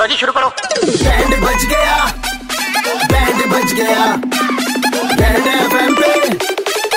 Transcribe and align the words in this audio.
लो 0.00 0.06
जी 0.06 0.16
शुरू 0.16 0.32
करो। 0.32 0.48
बैंड 0.48 1.34
बज 1.40 1.64
गया। 1.64 2.04
बैंड 3.08 3.40
बज 3.52 3.72
गया। 3.72 4.04
बैंड 5.16 5.46
एफएम 5.46 5.94
पे। 5.94 6.12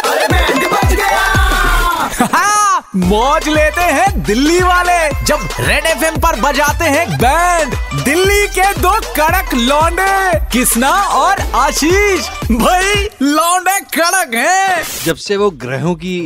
अरे 0.02 0.28
बैंड 0.28 0.68
बज 0.68 0.94
गया। 0.94 2.28
हाँ, 2.34 2.90
मौज 2.96 3.48
लेते 3.48 3.82
हैं 3.82 4.24
दिल्ली 4.24 4.60
वाले। 4.60 5.26
जब 5.26 5.48
रेड 5.60 5.86
एफ़ 5.86 6.20
पर 6.20 6.40
बजाते 6.42 6.86
हैं 6.86 7.18
बैंड 7.18 7.76
दिल्ली 8.04 8.48
के 8.48 8.72
दो 8.80 8.94
कड़क 9.18 9.54
लौंडे। 9.54 10.40
किसना 10.54 10.92
और 11.20 11.42
आशीष? 11.56 12.30
भाई 12.52 13.10
लौंडे 13.22 13.80
कड़क 13.98 14.34
हैं। 14.36 14.84
जब 15.06 15.16
से 15.16 15.38
वो 15.38 15.50
ग्रहों 15.66 15.96
की 15.96 16.18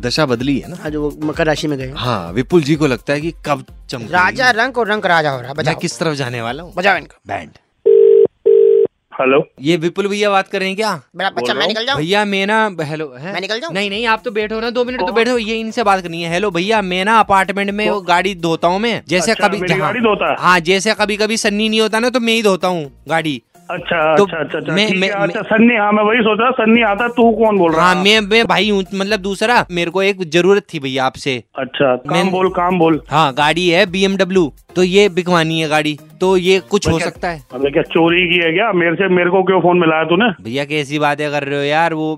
दशा 0.00 0.26
बदली 0.26 0.58
है 0.58 0.68
ना? 0.70 0.76
हाँ 0.82 0.90
जो 0.90 1.10
मकर 1.22 1.46
राशि 1.46 1.68
में 1.68 1.78
गए। 1.78 1.92
हाँ 1.96 2.32
विपुल 2.32 2.62
जी 2.62 2.74
को 2.76 2.86
लगता 2.86 3.12
है 3.12 3.20
कि 3.20 3.32
कब 3.46 3.64
चमक 3.90 4.10
राजा 4.12 4.50
रंग 4.56 4.78
और 4.78 4.88
रंग 4.88 5.06
राजा 5.06 5.30
हो 5.30 5.40
रहा 5.40 5.48
है 5.50 5.64
मैं 5.64 5.76
किस 5.76 5.98
तरफ़ 5.98 6.14
जाने 6.16 6.42
वाला 6.42 6.62
हूँ? 6.62 6.72
बजाओ 6.76 6.96
इनको। 6.96 7.16
बैंड। 7.28 7.50
हेलो। 9.12 9.42
ये 9.60 9.76
विपुल 9.76 10.06
भैया 10.08 10.28
बात 10.30 10.48
कर 10.48 10.58
रहे 10.60 10.68
हैं 10.68 10.76
क्या? 10.76 10.90
बड़ा 11.16 11.30
बच्चा 11.30 11.54
मैं 11.54 11.66
निकल 11.68 11.86
जाऊँ? 11.86 11.98
भैया 11.98 12.24
मैं 12.24 12.46
ना 12.46 12.58
हेलो 12.80 13.10
है? 13.18 13.32
मैं 13.32 13.40
निकल 13.40 13.60
जाऊँ? 13.60 13.72
नहीं 13.74 13.90
नहीं 13.90 14.06
आप 14.06 14.22
तो 14.24 14.30
बैठो 14.30 14.60
ना 14.60 14.70
दो 14.70 14.84
मिनट 14.84 15.00
तो 15.00 15.12
बैठो 15.12 15.36
ये 15.38 15.58
इनसे 15.60 15.84
बात 15.84 16.02
करनी 16.02 16.22
है। 16.22 16.30
हेलो 16.32 16.50
भैया 16.50 16.82
मैं 16.82 17.04
ना 17.04 17.18
अपार्टमेंट 17.20 17.70
में 17.70 17.88
वो 17.90 18.00
गाड़ी 18.02 18.34
धोता 18.36 18.68
हूँ 18.68 18.78
मैं। 18.80 19.02
जैसे 19.08 19.32
अच्छा, 19.32 19.48
कभी 19.48 19.58
हाँ, 19.58 19.78
गाड़ी 19.78 20.00
धोता 20.00 20.30
है? 20.30 20.36
हाँ 20.38 20.58
जैसे 20.60 20.94
कभी 20.94 21.16
कभी 21.16 21.36
सन्नी 21.36 21.68
नहीं 21.68 21.80
होता 21.80 21.98
ना 21.98 22.10
तो 22.10 22.20
मैं 22.20 22.32
ही 22.32 22.42
धोता 22.42 22.68
हूँ 22.68 22.90
गाड़ी। 23.08 23.40
अच्छा 23.70 24.16
तो 24.16 24.24
अच्छा 24.24 24.36
अच्छा 24.38 24.58
अच्छा 24.58 24.72
मैं- 24.72 24.96
मैं- 24.96 25.10
अच्छा 25.12 25.40
सन्नी 25.42 25.76
हाँ 25.76 25.90
मैं 25.92 26.02
वही 26.02 26.18
सोच 26.18 26.38
रहा 26.40 26.50
सन्नी 26.50 26.82
आता 26.82 27.08
तू 27.08 27.30
कौन 27.32 27.58
बोल 27.58 27.72
रहा? 27.72 27.86
हाँ 27.86 27.94
मैं 28.04 28.20
मैं 28.20 28.44
भाई 28.46 28.70
हूँ 28.70 28.82
मतलब 28.94 29.20
दूसरा 29.20 29.64
मेरे 29.70 29.90
को 29.90 30.02
एक 30.02 30.22
ज़रूरत 30.30 30.66
थी 30.74 30.78
भैया 30.78 31.04
आपसे। 31.04 31.42
अच्छा 31.58 31.94
काम 31.96 32.16
मैं- 32.18 32.30
बोल 32.32 32.48
काम 32.50 32.78
बोल। 32.78 33.00
हाँ 33.10 33.32
गाड़ी 33.34 33.68
है 33.68 33.84
बीएमडब्ल्यू 33.86 34.52
तो 34.76 34.82
ये 34.82 35.08
बिकवानी 35.08 35.60
है 35.60 35.68
गाड़ी 35.68 35.98
तो 36.20 36.36
ये 36.36 36.58
कुछ 36.70 36.88
हो 36.88 36.98
सकता 36.98 37.28
है। 37.28 37.42
क्या 37.54 37.82
चोरी 37.82 38.26
की 38.28 38.44
है 38.44 38.52
क्या? 38.52 38.72
मेरे 38.72 38.94
से 38.94 39.08
मेरे 39.08 39.30
को 39.30 39.42
क्यों 39.42 39.60
फ़ोन 39.60 39.78
मिलाया 39.78 40.04
तूने? 40.04 40.30
भैया 40.44 40.64
कैसी 40.64 40.98
बातें 40.98 41.30
कर 41.30 41.44
रहे 41.44 41.58
हो 41.58 41.64
यार 41.64 41.94
वो 41.94 42.08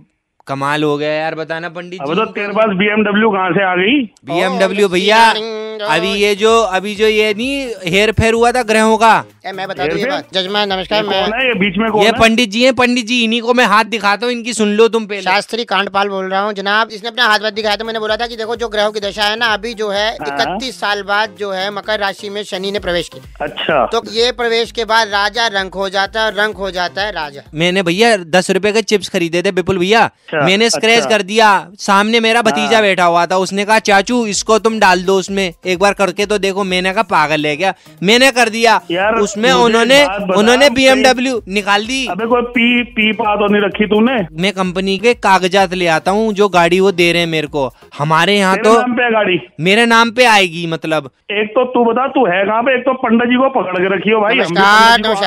कमाल 0.46 0.82
हो 0.82 0.96
गया 0.98 1.10
यार 1.12 1.34
बताना 1.34 1.68
पंडित 1.68 2.00
अबे 2.02 2.14
तो 2.14 2.24
तेरे 2.24 2.52
पास 2.52 2.76
बीएमडब्ल्यू 2.76 3.30
कहाँ 3.30 3.50
से 3.50 3.64
आ 3.64 3.74
गई? 3.74 4.00
बीएमडब्ल्यू 4.24 4.88
भैया 4.88 5.32
अभी 5.80 6.12
ये 6.14 6.34
जो 6.34 6.50
अभी 6.70 6.94
जो 6.94 7.06
ये 7.06 7.32
नहीं 7.34 7.90
हेर 7.90 8.12
फेर 8.12 8.34
हुआ 8.34 8.50
था 8.52 8.62
ग्रहों 8.64 8.96
का। 8.98 9.12
ए, 9.46 9.52
मैं 9.52 9.66
बता 9.68 9.86
दूँ 9.86 9.98
बात। 10.00 10.28
जजमान 10.34 10.72
नमस्कार 10.72 11.02
मैं 11.04 11.22
है? 11.22 11.46
ये 11.46 11.54
बीच 11.58 11.78
में 11.78 11.90
कौन 11.90 12.04
ये 12.04 12.12
पंडित 12.12 12.50
जी 12.50 12.62
हैं 12.64 12.72
पंडित 12.74 13.06
जी 13.06 13.22
इन्हीं 13.24 13.40
को 13.42 13.54
मैं 13.54 13.66
हाथ 13.66 13.84
दिखाता 13.86 14.26
हूँ 14.26 14.32
इनकी 14.32 14.54
सुन 14.54 14.74
लो 14.76 14.88
तुम 14.88 15.06
पहले। 15.06 15.22
शास्त्री 15.22 15.64
कांडपाल 15.64 16.08
बोल 16.08 16.24
रहा 16.24 16.40
हूँ। 16.40 16.52
जनाब 16.52 16.90
इसने 16.90 17.08
अपना 17.08 17.26
हाथ 17.26 17.38
वाथ 17.40 17.52
दिखाया 17.52 17.76
था 17.76 17.84
मैंने 17.84 17.98
बोला 17.98 18.16
था 18.16 18.26
कि 18.26 18.36
देखो 18.36 18.56
जो 18.56 18.68
ग्रहों 18.68 18.92
की 18.92 19.00
दशा 19.00 19.24
है 19.24 19.36
ना 19.36 19.46
अभी 19.54 19.74
जो 19.74 19.88
है 19.90 20.08
हाँ। 20.10 20.28
इकतीस 20.28 20.80
साल 20.80 21.02
बाद 21.02 21.36
जो 21.38 21.50
है 21.52 21.70
मकर 21.70 21.98
राशि 22.00 22.30
में 22.30 22.42
शनि 22.44 22.72
ने 22.72 22.78
प्रवेश 22.80 23.08
किया। 23.08 23.44
अच्छा। 23.44 23.84
तो 23.92 24.02
ये 24.12 24.30
प्रवेश 24.32 24.72
के 24.72 24.84
बाद 24.86 25.08
राजा 25.10 25.46
रंग 25.50 25.74
हो 25.74 25.88
जाता 25.88 26.20
है 26.20 26.26
और 26.26 26.34
रंग 26.34 26.54
हो 26.56 26.70
जाता 26.70 27.02
है 27.02 27.12
राजा। 27.12 27.42
मैंने 27.54 27.82
भैया 27.82 28.16
दस 28.28 28.50
रुपए 28.50 28.72
के 28.72 28.82
चिप्स 28.84 29.08
खरीदे 29.08 29.42
थे 29.42 29.50
विपुल 29.52 29.78
भैया। 29.78 30.02
अच्छा, 30.02 30.44
मैंने 30.46 30.70
स्क्रैच 30.70 30.96
अच्छा। 30.96 31.08
कर 31.08 31.22
दिया। 31.24 31.50
सामने 31.80 32.20
मेरा 32.20 32.42
भतीजा 32.42 32.80
बैठा 32.80 33.04
हुआ 33.04 33.24
था 33.26 33.36
उसने 33.38 33.64
कहा 33.64 33.78
चाचू 33.80 34.24
इसको 34.26 34.58
तुम 34.60 34.78
डाल 34.80 35.02
दो 35.02 35.18
उसमें 35.18 35.52
एक 35.70 35.78
बार 35.78 35.92
करके 35.94 36.26
तो 36.26 36.38
देखो 36.38 36.64
मैंने 36.64 36.92
कहा 36.92 37.02
पागल 37.10 37.46
है 37.46 37.56
क्या? 37.56 37.72
मैंने 38.02 38.30
कर 38.30 38.48
दिया। 38.48 38.80
यार, 38.90 39.14
उसमें 39.16 39.50
उन्होंने 39.52 40.02
उन्होंने 40.36 40.70
बीएमडब्ल्यू 40.70 41.40
निकाल 41.48 41.86
दी। 41.86 42.06
अबे 42.10 42.26
कोई 42.26 42.42
पी 42.50 42.82
पी 42.92 43.12
पा 43.12 43.34
तो 43.36 43.46
नहीं 43.46 43.62
रखी 43.62 43.86
तूने? 43.86 44.16
मैं 44.40 44.52
कंपनी 44.52 44.96
के 44.98 45.14
कागजात 45.20 45.74
ले 45.74 45.86
आता 45.90 46.10
हूँ 46.10 46.32
जो 46.34 46.48
गाड़ी 46.50 46.80
वो 46.80 46.92
दे 46.92 47.10
रहे 47.12 47.22
हैं 47.22 47.28
मेरे 47.28 47.46
को। 47.46 47.70
हमारे 47.98 48.36
यहाँ 48.36 48.56
तो 48.58 48.72
नाम 48.72 48.92
पे 48.92 49.10
गाड़ी? 49.12 49.38
मेरे 49.60 49.86
नाम 49.86 50.10
पे 50.10 50.24
आएगी 50.26 50.66
मतलब। 50.66 51.10
एक 51.32 51.50
तो 51.50 51.64
तू 51.72 51.84
बता 51.84 52.06
तू 52.10 52.24
है 52.26 52.44
कहाँ 52.46 52.62
पे? 52.62 52.74
एक 52.74 52.82
तो 52.82 52.92
पंडित 53.02 53.28
जी 53.30 53.36
को 53.36 53.48
पकड़ 53.50 53.78
के 53.78 53.94
रखी 53.94 54.10
हो 54.10 54.20
भाई। 54.20 54.38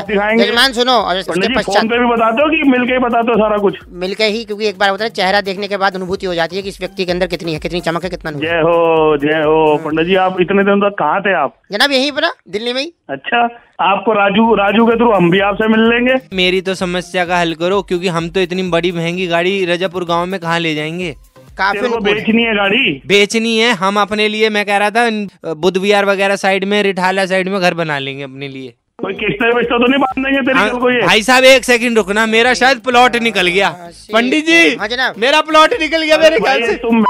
दिखाएँगे। 0.07 0.71
सुनो 0.73 0.91
और 0.91 1.21
पश्चात 1.21 1.85
पे 1.85 1.97
भी 1.99 2.05
बताते 2.05 2.41
हो 2.41 2.49
कि 2.49 2.69
मिल 2.69 2.85
के 2.87 2.93
ही 2.93 2.99
बताते 2.99 3.31
हो 3.31 3.37
सारा 3.37 3.57
कुछ? 3.57 3.77
मिलके 4.01 4.23
ही 4.25 4.43
क्योंकि 4.43 4.67
एक 4.67 4.77
बार 4.79 4.89
होता 4.89 5.03
है 5.03 5.09
चेहरा 5.11 5.41
देखने 5.43 5.67
के 5.67 5.77
बाद 5.77 5.95
अनुभूति 5.95 6.25
हो 6.25 6.33
जाती 6.35 6.55
है 6.55 6.61
कि 6.61 6.69
इस 6.69 6.79
व्यक्ति 6.79 7.05
के 7.05 7.11
अंदर 7.11 7.27
कितनी 7.27 7.53
है 7.53 7.59
कितनी 7.59 7.81
चमक 7.81 8.03
है 8.03 8.09
कितना 8.09 8.31
जय 8.33 8.61
हो 8.61 9.17
जय 9.17 9.41
हो 9.43 9.77
पंडित 9.85 10.07
जी 10.07 10.15
आप 10.23 10.32
इतने 10.41 10.63
दिन 10.63 10.79
तक 10.79 10.95
कहाँ 10.99 11.21
थे 11.21 11.33
आप? 11.33 11.55
जनाब 11.71 11.91
यहीं 11.91 12.11
पर 12.11 12.27
दिल्ली 12.49 12.73
में 12.73 12.81
ही। 12.81 12.93
अच्छा 13.09 13.43
आपको 13.81 14.13
राजू 14.13 14.55
राजू 14.55 14.85
के 14.85 14.95
थ्रू 14.95 15.11
हम 15.11 15.29
भी 15.31 15.39
आपसे 15.39 15.67
मिल 15.67 15.81
लेंगे। 15.89 16.15
मेरी 16.33 16.61
तो 16.61 16.75
समस्या 16.75 17.25
का 17.25 17.39
हल 17.39 17.53
करो 17.53 17.81
क्योंकि 17.81 18.07
हम 18.07 18.29
तो 18.29 18.39
इतनी 18.39 18.63
बड़ी 18.63 18.91
महँगी 18.91 19.27
गाड़ी 19.27 19.65
रजापुर 19.65 20.05
गाँव 20.05 20.25
में 20.25 20.39
कहाँ 20.39 20.59
ले 20.59 20.75
जाएँगे? 20.75 21.15
काफ़ी 21.57 21.79
है। 21.79 21.99
बेचनी 21.99 22.43
है 22.43 22.55
गाड़ी? 22.55 23.01
बेचनी 23.07 23.57
है 23.57 23.73
हम 23.73 23.99
अपने 23.99 24.27
लिए 24.27 24.49
मैं 24.49 24.65
कह 24.65 24.77
रहा 24.77 24.89
था 24.89 25.05
इन- 25.05 25.55
बुध 25.57 25.77
विहार 25.77 26.05
वगैरह 26.05 26.35
साइड 26.35 26.63
में 26.63 26.81
रिठाला 26.83 27.25
साइड 27.25 27.49
में 27.49 27.59
घर 27.61 27.73
बना 27.73 27.99
लेंगे 27.99 28.23
अपने 28.23 28.47
लिए। 28.47 28.73
कोई 29.01 29.13
किस्ते 29.13 29.47
विस्ते 29.47 29.77
तो 29.77 29.87
नहीं 29.87 29.99
बाँध 29.99 30.25
देंगे 30.25 30.41
तेरी 30.41 30.79
को 30.79 30.89
ये? 30.89 31.01
भाई 31.01 31.21
साहब 31.23 31.43
एक 31.43 31.63
सेकंड 31.63 31.97
रुकना 31.97 32.25
मेरा 32.25 32.53
शायद 32.53 32.79
प्लॉट 32.79 33.15
निकल 33.15 33.47
गया। 33.47 33.69
पंडित 34.13 34.45
जी 34.45 34.75
हाँ 34.75 35.13
मेरा 35.17 35.41
प्लॉट 35.41 35.73
निकल 35.81 36.03
गया 36.03 36.17
मेरे 36.17 36.39
ख्याल 36.39 36.61
से। 36.61 36.73
तुम 36.75 37.03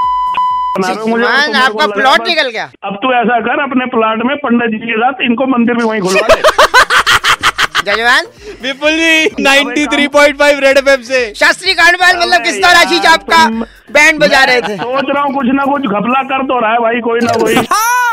को 0.78 1.58
आपका 1.58 1.88
प्लॉट 1.88 2.28
निकल 2.28 2.50
गया। 2.50 2.64
अब 2.84 2.96
तू 2.96 3.14
ऐसा 3.14 3.40
कर 3.48 3.62
अपने 3.64 3.86
प्लॉट 3.86 4.26
में 4.28 4.36
पंडित 4.38 4.72
जी 4.72 4.86
के 4.86 4.98
साथ 4.98 5.22
इनको 5.22 5.46
मंदिर 5.48 5.76
भी 5.76 5.84
वहीं 5.84 6.02
खुलवा 6.02 6.36
दे 6.36 6.42
जजवान 7.86 8.26
विपुल 8.64 8.92
जी 8.92 9.44
93.5 9.44 10.60
रेड 10.64 10.78
एफएम 10.78 11.02
से। 11.02 11.34
शास्त्री 11.36 11.74
कांडवाल 11.74 12.16
मतलब 12.18 12.44
किस 12.44 12.58
तरह 12.64 12.80
आशीष 12.80 13.06
आपका 13.06 13.46
बैंड 13.92 14.20
बजा 14.20 14.44
रहे 14.44 14.62
थे? 14.62 14.78
सोच 14.78 15.06
रहा 15.10 15.24
हूँ 15.24 15.34
कुछ 15.34 15.48
ना 15.54 15.64
कुछ 15.64 15.82
घपला 15.82 16.22
कर 16.32 16.44
तो 16.52 16.60
रहा 16.60 16.72
है 16.72 16.78
भाई 16.78 17.00
कोई 17.08 17.20
ना 17.24 17.34
कोई। 17.42 17.56
हाँ, 17.56 18.03